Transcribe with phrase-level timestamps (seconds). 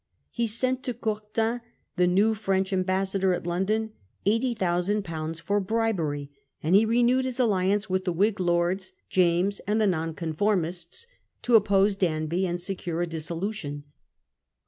[0.31, 1.61] He sent to Courtin,
[1.95, 3.91] the new French ambassador at London,
[4.25, 5.39] 80,000/.
[5.39, 6.31] for bribery,
[6.63, 11.05] and he renewed his alliance with the Whig lords, James, and the Nonconformists,
[11.43, 13.83] to oppose Danby and secure a dissolution.